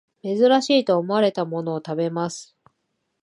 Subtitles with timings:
[0.23, 2.55] 珍しいと思われたものを食べます